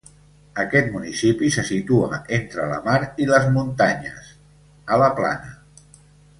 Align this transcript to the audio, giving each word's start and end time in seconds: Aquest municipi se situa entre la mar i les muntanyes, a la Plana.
Aquest 0.61 0.87
municipi 0.95 1.49
se 1.55 1.65
situa 1.67 2.19
entre 2.39 2.67
la 2.73 2.81
mar 2.89 2.97
i 3.25 3.29
les 3.35 3.47
muntanyes, 3.59 4.33
a 4.97 5.03
la 5.07 5.15
Plana. 5.23 5.57